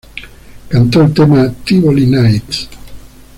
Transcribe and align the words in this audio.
Cantó 0.67 1.03
el 1.03 1.13
tema 1.13 1.53
"Tivoli 1.63 2.07
Nights". 2.07 2.67